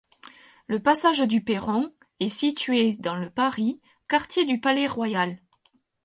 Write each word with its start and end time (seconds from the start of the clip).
Le 0.65 0.79
passage 0.79 1.19
du 1.19 1.43
Perron 1.43 1.93
est 2.19 2.27
situé 2.29 2.95
dans 2.95 3.13
le 3.15 3.25
de 3.25 3.29
Paris, 3.29 3.79
quartier 4.09 4.45
du 4.45 4.59
Palais-Royal. 4.59 5.37